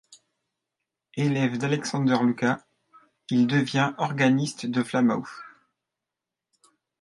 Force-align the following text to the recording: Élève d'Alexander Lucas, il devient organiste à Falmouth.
Élève 1.13 1.59
d'Alexander 1.59 2.17
Lucas, 2.23 2.65
il 3.29 3.45
devient 3.45 3.93
organiste 3.99 4.65
à 4.75 4.83
Falmouth. 4.83 5.27